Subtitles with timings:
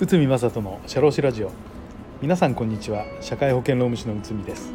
[0.00, 1.52] 内海正人の社労士ラジオ。
[2.20, 3.04] 皆さんこんにちは。
[3.20, 4.72] 社会保険労務士の内海です。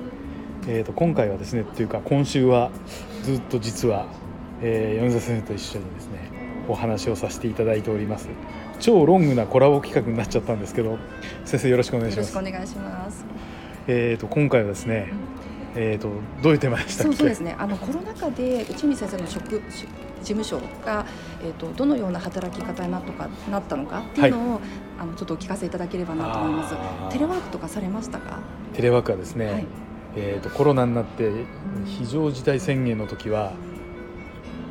[0.66, 2.72] えーと今回はですねというか今週は
[3.24, 4.08] ずっと実は、
[4.62, 6.32] えー、米沢先生と一緒にですね
[6.70, 8.30] お話をさせていただいております。
[8.80, 10.98] 超ロングなコラボ企画になっちゃったんですけど
[11.44, 13.26] 先生よろしくお願いしよろますしくお願いします。
[13.88, 15.12] えーと今回はですね、
[15.76, 16.12] えーと
[16.42, 17.18] どういうテーマでしたっけ？
[17.18, 17.58] そうですね。
[17.60, 19.86] あのコロナ禍で内海先生の職し
[20.22, 21.06] 事務所が
[21.44, 24.62] えっ、とどのような働き方になったかなったのかっていうのを、
[25.00, 26.76] あのちょっとお聞かせいただければなと思います。
[27.12, 28.40] テレワークとかされましたか？
[28.74, 29.66] テレワークはですね、はい
[30.16, 31.32] えー、とコロナになって
[31.86, 33.54] 非常事態宣言の時は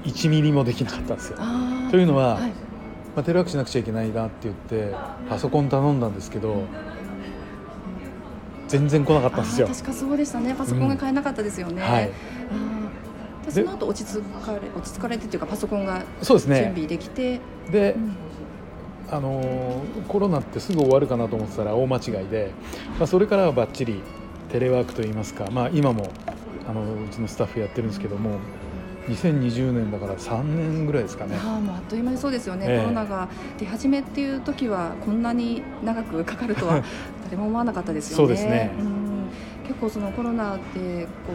[0.04, 1.38] 1ミリもできなかったんですよ。
[1.90, 2.52] というのははい。
[3.14, 4.92] まあ、テレワークしなくちゃいけないなって言って
[5.28, 6.64] パソコン頼んだんですけど
[8.66, 9.68] 全然来なかったんですよ。
[9.68, 10.54] 確かそうでしたね。
[10.54, 11.80] パソコンが買えなかったですよね。
[11.80, 12.83] はい、あーで
[13.50, 16.72] その後落ち着かれ落ち着かれてっていうかパソコンが準そうですね。
[16.74, 17.40] 備できて、
[17.70, 18.16] でう、ん。
[19.10, 22.50] あのーコロナってすぐ終わるかなと思ってたら大間違いで、
[22.98, 24.02] まあ、それからはばっちり
[24.50, 26.10] テレワークといいますか、まあ、今も
[26.69, 28.38] あのうちのスタッフやってるんですけども
[29.08, 31.36] 2020年だから3年ぐらいですかね。
[31.36, 32.78] ああもうあっという間にそうですよね、ええ。
[32.80, 36.82] コロナが出始めっていう時はこんなに長くかかるとは
[37.24, 38.16] 誰も思わなかったですよね。
[38.16, 38.72] そうですね。
[38.82, 38.94] ん
[39.66, 41.32] 結構そのコロナってこ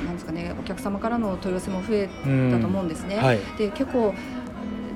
[0.00, 3.16] うなんですかねお客様からの問い合わせも増えうんたと思うんですね。
[3.16, 3.38] はい。
[3.58, 4.14] で結構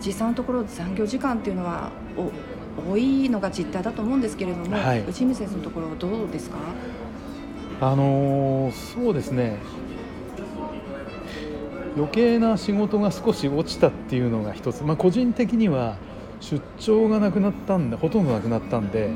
[0.05, 5.05] 実際のところ残業時間っていうのはお多いのが実態だと思うんですけれども、はい。
[5.07, 6.59] 内海先生のところどうですか？
[7.81, 9.59] あのーそうですね。
[11.97, 15.97] 余計な仕事が少し落ちたっていうのが一つ、まあ、個人的には
[16.41, 19.11] 出張がなくなったんでほとんどなくなったんで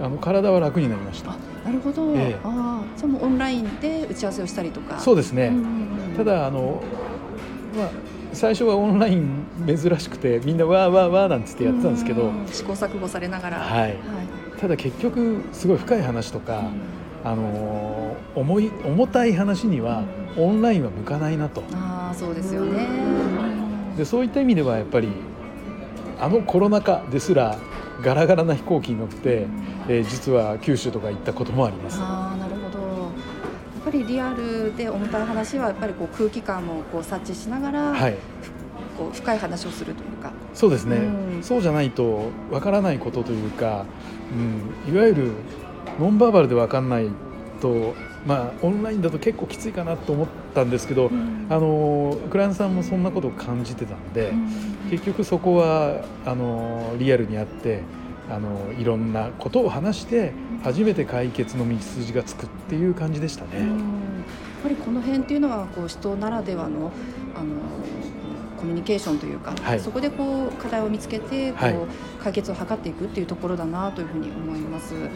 [0.00, 1.32] あの体は楽になりました。
[1.32, 2.12] あなるほど。
[2.14, 4.98] ええああじゃあもうオンラインで打ち合わせをしたりとか。
[4.98, 5.52] そうですね、
[6.16, 6.82] ただあの、
[7.76, 7.88] まあ、
[8.32, 13.58] 最初はオンライン珍しくてみんなわーわーわーなんつってやってたんですけど、うん試行錯誤されながら。
[13.58, 13.96] はいはい
[14.60, 20.04] ただ結局すごい深い話とか、うんあのー重い重たい話には
[20.36, 21.62] オンラインは向かないなと。
[21.72, 22.88] ああそうですよね。
[23.96, 25.08] でそういった意味ではやっぱり
[26.20, 27.56] あのコロナ禍ですら
[28.02, 29.46] ガラガラな飛行機に乗って、
[29.88, 31.98] えー実は九州とか行ったこともあります。
[32.00, 32.78] ああなるほど。
[32.78, 33.10] や
[33.80, 38.16] っぱりリアルで重たい話はやっぱりこう空気感もこう察知しながら、はい、
[38.96, 40.32] こう深い話をするというか。
[40.54, 41.00] そうですね、う
[41.38, 43.84] んそうじゃないとわからないことというか、
[44.86, 45.32] うん、いわゆる
[46.00, 47.08] ノンバーバルでわかんない
[47.60, 47.94] と、
[48.26, 54.48] まあ、オンラインだと結構きついかなと思ったんですけど、うんあのクライアントさんもそんなことを感じてたんで、うん
[54.90, 57.82] 結局そこはあのリアルにあって
[58.30, 63.50] あのいろんなことを話して初めて解決の道筋がつくっていう感じでしたね。
[63.58, 63.68] うん。
[63.68, 63.78] やっ
[64.62, 66.90] ぱりこの辺っていうのはこう人ならではの
[67.34, 67.46] あの
[68.56, 69.80] コミュニケーションというか、はい。
[69.80, 71.76] そこでこう課題を見つけてこう、はい。
[72.22, 74.94] 解決を図っていくっていうところだなというふうに思います。
[74.94, 75.10] うん。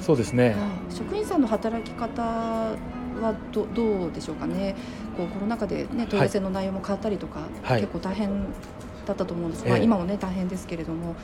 [0.00, 0.56] そうですね、はい、
[0.94, 2.72] 職員さんの働き方
[3.20, 4.74] はどどうでしょうかね、
[5.16, 7.80] こうコロナ禍で、ね、問い合わせの内容も変わったりとか、はい。
[7.80, 8.44] 結構大変
[9.06, 9.70] だったと思うんです、ええ。
[9.70, 11.14] まあ、今も、ね、大変ですけれども、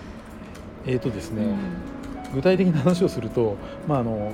[0.86, 2.34] えーとですね、うん。
[2.34, 3.56] 具体的な話をすると、
[3.86, 4.32] まあ、あの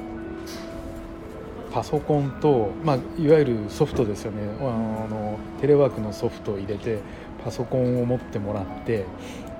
[1.72, 4.38] パソコンと、まあ、いわゆるソフトですよね。
[4.60, 6.98] あのテレワークのソフトを入れて
[7.44, 9.04] パソコンを持ってもらって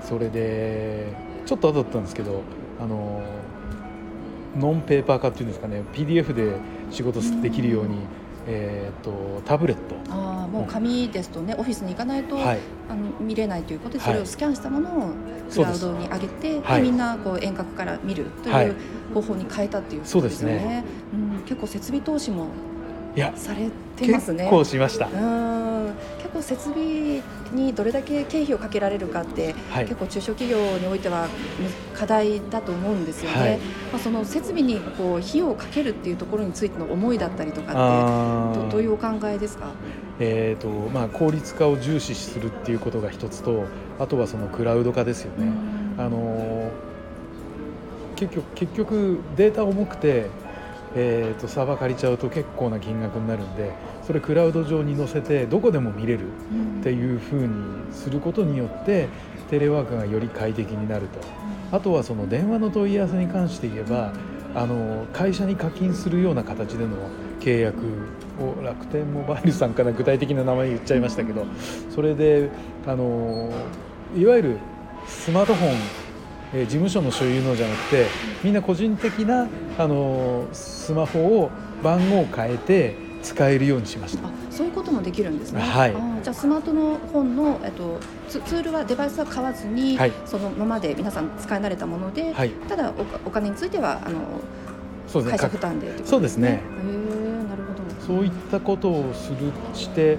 [0.03, 1.15] それで
[1.47, 2.43] ちょっと後だったんですけど
[2.81, 3.23] あの
[4.57, 6.57] ノンペーパー化っていうんですかね PDF で
[6.91, 7.99] 仕事できるように、
[8.47, 9.95] えー、とタブレット。
[10.11, 12.59] あーもう紙ですとね、オフィスに行かないと、はい。
[12.89, 14.13] あの見れないということで、はい。
[14.15, 15.13] それをスキャンしたものを
[15.53, 16.83] クラウドに上げて、はい。
[16.83, 18.67] でみんなこう遠隔から見るとはい。
[18.67, 18.77] いう
[19.15, 20.85] 方法に変えたっていうことですよそうですね。
[21.13, 22.49] うん、結構設備投資も
[23.17, 24.45] いやされてますね。
[24.45, 25.95] 結構しました、うん。
[26.19, 27.23] 結構設備
[27.53, 29.85] にどれだけ経費をかけられるかって、はい。
[29.85, 31.29] 結構中小企業においてはむ
[31.93, 33.59] 課題だと思うんですよね、はい。
[33.59, 33.65] ま
[33.97, 39.73] あ、その設備にこう費用をかけるっていうところについての思いだったりとかってどどういうお考えですか、
[40.21, 43.65] えーとまあ、効率化を重視するっていうことが一つと
[43.99, 45.53] あとはそのクラウド化ですよね。
[45.99, 46.91] あのー
[48.17, 50.27] 結局結局データ重くて、
[50.97, 53.73] えー、とサーバー借りちゃうと結構な金額になるんで
[54.07, 56.33] それクラウド上に載せてどこでも見れる
[56.81, 59.09] っていうふうにすることによって
[59.51, 61.41] テレワークがより快適になると。
[61.73, 64.13] あとはその電話の問い合わせに関して言えば
[64.55, 66.97] あの会社に課金するような形での
[67.39, 67.79] 契約
[68.41, 71.47] を楽天モバイルさんから具体的な名前言っちゃいましたけど
[71.95, 72.51] それで
[72.87, 73.53] あの
[74.17, 74.59] いわゆる
[75.07, 75.77] スマートフォン
[76.53, 78.07] えー事務所の所有のじゃなくて
[78.43, 79.49] みんな個人的な
[79.79, 81.51] あのスマホを
[81.83, 84.27] 番号を変えて使えるようにしました。
[84.27, 85.61] あそういうこともできるんですね。
[85.61, 87.99] はいあじゃあスマートの本の、えっと、
[88.29, 92.93] ツツールはデバイスは買わずに、はいそのままで皆さん使い慣れたもので、はい、ただ
[93.25, 94.21] おお金についてはあの
[95.07, 95.39] そうですね。
[95.39, 96.63] 会社負担でってことそうですね
[97.49, 98.07] なるほど。
[98.07, 99.37] そういったことをする
[99.75, 100.19] して、う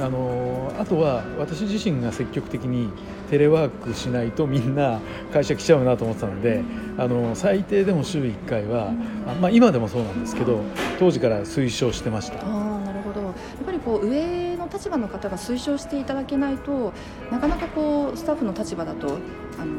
[0.00, 2.90] あのあとは私自身が積極的に
[3.30, 5.00] テレワークしないとみんな
[5.32, 6.62] 会社来ちゃうなと思ってたので、
[6.96, 8.92] あの最低でも週1回は、
[9.26, 10.60] あまあ、今でもそうなんですけど
[10.98, 12.38] 当時から推奨してました。
[12.38, 13.34] ああなるほどやっ
[13.64, 16.92] ぱりこう上の立場の方が推奨していただけないと
[17.32, 19.18] なかなかこうスタッフの立場だと
[19.58, 19.72] あの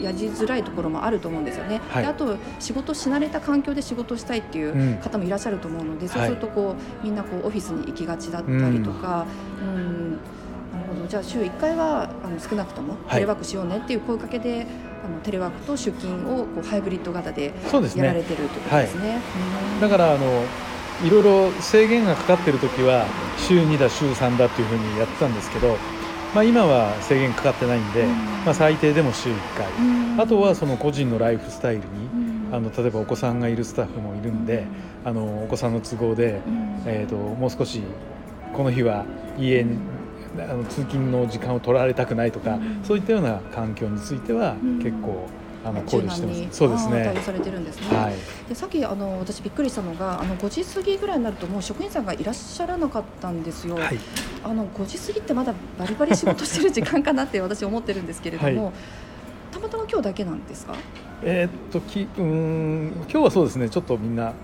[0.00, 2.02] やりづらいところもあると思うんですよね、はい。
[2.02, 4.96] であと仕事し慣れた環境で仕事したいっていううん。
[4.98, 9.26] 方もいらっしゃると思うので、そうするとこうみんなこうオフィスに行きがちだったりとか、
[9.62, 10.12] うん。
[10.12, 11.06] なるほど。
[11.06, 13.14] じゃあ週1回はあの少なくともはい。
[13.14, 14.66] テレワークしようねっていう声かけで、
[15.04, 17.52] あのテレワークと出勤をこうハイブリッド型で
[17.96, 19.20] やられてるということですね。
[19.74, 19.80] うん。
[19.80, 20.44] だからあの
[21.04, 23.04] いろいろ制限がかかってる時は
[23.36, 25.76] 週2だ週3だっていうふうにやってたんですけど、
[26.34, 28.08] まあ、今は制限かかってないんで、うん。
[28.44, 30.20] まあ、最低でも週1回、うん。
[30.20, 31.84] あとはその個人のライフスタイルに
[32.48, 32.54] うん。
[32.54, 34.66] あの例えばお子さんがいるスタッフもいるんで
[35.04, 36.82] あのお子さんの都合で、うん。
[36.86, 37.82] えー、ともう少し
[38.52, 39.04] この日は
[39.38, 39.78] 家に
[40.38, 42.80] あの通勤の時間を取られたくないとか、うん。
[42.82, 44.78] そういったような環境についてはうん。
[44.78, 45.28] 結構
[45.64, 46.48] あの考慮してますに。
[46.50, 47.96] そうですね対応されてるんですね。
[47.96, 48.14] はい
[48.48, 53.76] でさっきあの私びっくりしたのがあの5時過ぎぐらいになるともう職員さんがいらっしゃらなかったんですよ。
[53.76, 53.98] はい
[54.44, 58.72] あの5時過ぎってまだバリバリ仕事してる時間かなって 私思ってるんですけれども、は
[59.50, 60.74] たまたま今日だけなんですか？
[61.22, 64.34] えーっときうーん今日はそうですねちょっとみんな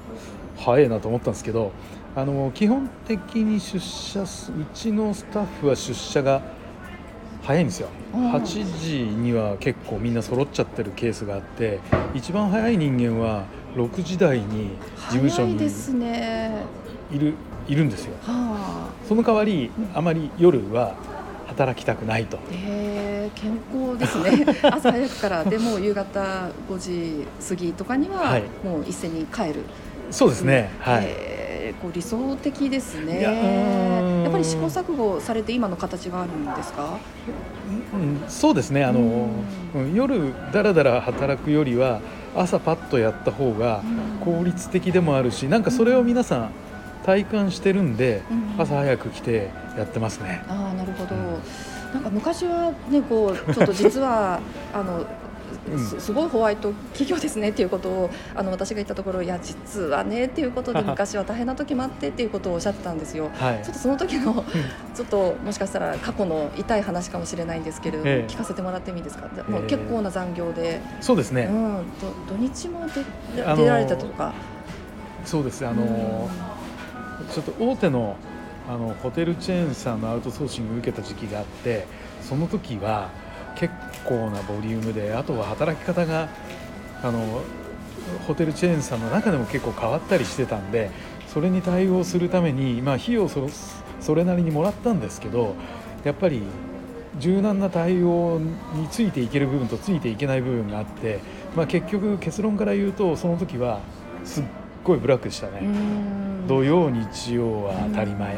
[0.57, 1.73] 早いなと思ったんですけど
[2.17, 6.41] あの基本的に出社すうちのスタッフは出社が
[7.43, 7.89] 早いんですよ。
[8.15, 8.45] うん8
[8.81, 11.79] 時には結構みんな揃っちゃってるケースがあって
[12.15, 13.45] 一番早い人間は
[13.77, 16.63] 6時台に事務所に早いですね。
[17.13, 17.35] いる
[17.69, 18.15] いるんですよ。
[18.23, 19.07] はあ。
[19.07, 20.95] その代わりうんあまり夜は
[21.49, 22.39] 働きたくないと。
[22.53, 24.47] えー、健康ですね。
[24.71, 25.45] 朝早くから。
[25.45, 28.43] でもう夕方5時過ぎとかにははい。
[28.65, 29.65] もう一斉に帰る、
[30.11, 30.71] そうですね。
[30.81, 31.30] はい、えー
[31.75, 33.21] こう理想的ですね。
[33.21, 36.99] いやっぱり試行錯誤されて今の形があるんですか？
[37.93, 38.85] うん、そうですね。
[38.85, 39.29] あの、
[39.75, 39.95] うん。
[39.95, 42.01] 夜だらだら働くよりは
[42.37, 43.83] 朝パッとやった方が
[44.25, 46.51] 効率的でもあるしなんかそれを皆さん
[47.05, 48.61] 体感してるんでうん。
[48.61, 50.43] 朝早く来てやってますね。
[50.49, 51.39] ああなるほど、うん。
[51.95, 54.41] なんか昔はねこうちょっと実は
[54.73, 55.07] あのうん
[55.79, 63.31] すすごいホワイト企業ですねっていうことをあの私が言ったところいや実はねっていうことで 昔は大変な時もあってっていうことをおっしゃってたんですよ。
[63.35, 63.61] はい。
[63.65, 64.45] ちょっとその時の
[64.95, 68.33] ちょっともしかしたら過去の痛い話かもしれないんですけれども、ええ。
[68.33, 69.29] 聞かせてもらってもいいですか？
[69.49, 71.77] もうええ結構な残業で、そうですね、うん、
[72.29, 74.33] ど土日も出出られたとか？
[75.25, 75.67] そうです。
[75.67, 76.29] あうの、
[77.33, 78.17] ちょっと大手の
[78.69, 81.87] あのホテルチェーンさんのアウトソーシングを受けた時期があって
[82.23, 83.09] その時は
[83.57, 83.75] 結
[84.05, 86.29] 構なボリュームであとは働き方が
[87.03, 87.43] あの
[88.27, 90.91] ホテルチェーンさんの中でも結構変わったりしてたんで
[91.29, 93.49] それに対応するために、まあ、費用そ
[94.01, 95.55] それなりにもらったんですけど
[96.05, 96.43] やっぱり
[97.19, 98.41] 柔軟な対応
[98.75, 101.21] についていける部分とついていけない部分があって、
[101.57, 103.81] まあ、結局結論から言うとその時は
[104.25, 104.45] すっ
[104.85, 105.61] ごいブラックでしたね。
[105.63, 106.47] うん。
[106.47, 108.37] 土曜日曜は当たり前、う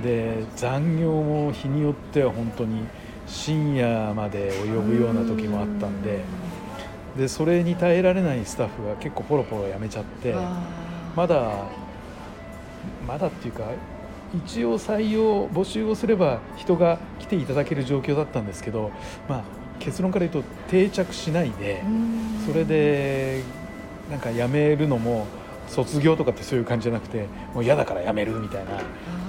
[0.00, 0.02] ん。
[0.02, 2.86] で残業も日によっては本当に
[3.26, 6.20] 深夜まで及ぶような時もあったんで
[7.16, 10.34] でそれに耐えられないスタッフが結構ポロポロ辞めちゃって
[11.14, 11.68] まだ
[13.06, 13.64] まだっていうか
[14.34, 18.90] 一応採用募集をすれば人が来ていただける状況だったんですけど、
[19.28, 19.44] まあ、
[19.78, 22.42] 結論から言うと定着しないでうん。
[22.44, 23.42] それで
[24.10, 25.26] なんか辞めるのも
[25.68, 28.80] 卒業とかってそういう感じじゃなくてもう嫌だから辞めるみたいな、あ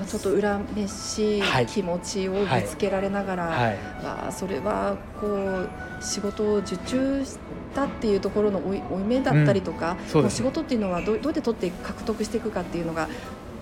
[0.04, 1.66] ーちょっと恨めしいはい。
[1.66, 3.74] 気持ちをぶつけられながら、はい、
[4.04, 5.70] わあそれはこう
[6.02, 7.38] 仕事を受注し
[7.74, 13.08] たっていうところの負い目だったりとか、そうですもう仕事っていうのはどうどうやって取って獲得していくかっていうのが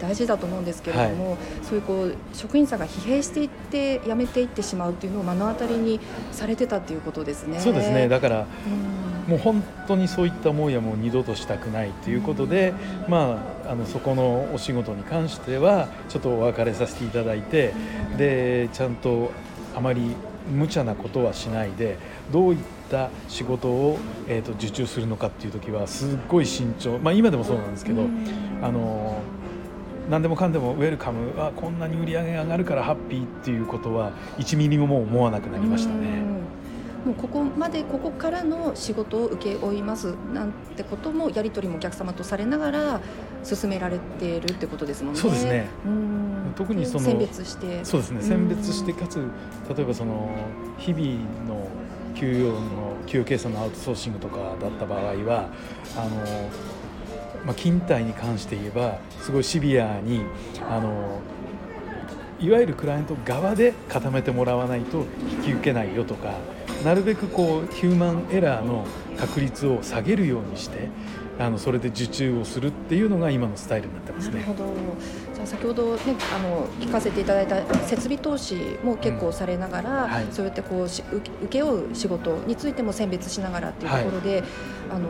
[0.03, 6.01] 大事だと思うんですけれども、そういうこう職員さんが疲弊していって辞めていってしまうっていうのを目の当たりに
[6.33, 7.59] されてたっていうことですね。
[7.61, 8.09] そうですね。
[8.09, 9.03] だからうん。
[9.27, 12.73] もう本当にそういった思いはもう二度としたくないということで、
[13.07, 17.73] まあ、あのそこのお仕事に関してはちょっとお別れさせていただいて
[18.17, 19.31] でちゃんと
[19.73, 20.17] あまり
[20.51, 21.97] 無茶なことはしないで
[22.33, 22.59] どういっ
[22.91, 28.27] た仕事を、えー、と受注するのかっていう時はすっごい慎重、まあ、今でもそうなんですけど、うん。
[28.61, 29.21] あの
[30.09, 31.31] 何でもかんでもウェルカム。
[31.37, 36.07] あこんなに売り上げが上がるからハッピーっていうことは1ミリももう思わなくなりましたね。
[37.05, 37.11] うん。
[37.11, 40.15] もうここまでここからの仕事を請け負います。
[40.33, 43.01] なんてこともやり取りもお客様とされながら
[43.43, 45.19] 進められているってことですもんね。
[45.19, 45.67] そうですね。
[45.85, 46.53] うん。
[46.55, 47.83] 特にその選別して。
[47.83, 48.21] そうですね。
[48.21, 49.19] 選別してかつ
[49.75, 50.29] 例えばその
[50.77, 51.03] 日々
[51.47, 51.67] の
[52.15, 55.49] 給与の給与計算のアウトソーシングとかだった場合は
[55.97, 56.49] あの、
[57.45, 60.23] まあ、勤怠に関して言えばすごいシビアに
[60.69, 61.19] あの
[62.39, 66.33] いわゆるクライアント側で固めてもらわないと引き受けないよとか
[66.83, 68.85] なるべくこうヒューマンエラーの
[69.17, 70.89] 確率を下げるようにして
[71.39, 74.35] あのそれで受注をするっていうのが今のスタイルになってますね。
[74.35, 74.65] なるほど。
[75.33, 76.01] じゃあ先ほど、ね、
[76.35, 80.27] あの聞かせていただいた設備投資も結構されながら、うんはい。
[80.31, 84.43] そうやってこうし請け負う仕事についても選別しながらっていうところで、
[84.91, 85.09] あの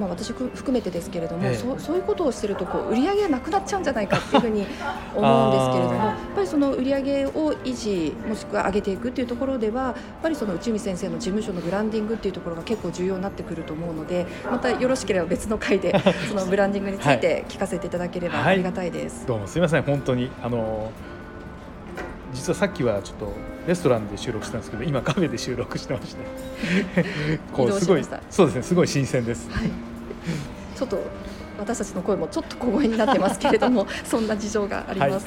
[0.00, 1.54] まあ、私く含めてですけれども、ええ。
[1.54, 4.66] そうそういうことをしてるとこう売り上げがなくなっちゃうんじゃないかっていうふうに
[5.14, 6.06] 思うんですけれども あー。
[6.08, 15.94] やっぱりその売り上げを維持もしくは上げていくっていうところではやっぱりその内海先生の事務所のブランディングっていうところが結構重要になってくると思うのでまたよろしければ別の回で
[16.28, 19.26] そのブランディングについて聞かせていただければありがたいです。
[19.26, 20.30] どうもすみません本当に。
[20.42, 20.90] あの
[22.32, 23.32] 実はさっきはちょっと
[23.68, 26.24] レストランで収録したんですけど今カフェで収録してまして。
[27.52, 29.50] こうすごいそうですねすごい新鮮です。
[29.50, 29.70] はい、
[30.74, 30.98] ちょっと
[31.58, 35.26] 私たちの声もちょっと小声になってますけれども そんな事情があります、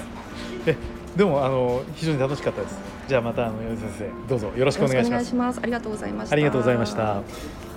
[0.66, 0.76] え
[1.16, 2.78] でもあの非常に楽しかったです。
[3.08, 5.12] じゃあまたあの先生どうぞよろしくお願いします。
[5.12, 5.60] よろしくお願いします。
[5.62, 6.34] ありがとうございました。
[6.34, 7.75] ありがとうございました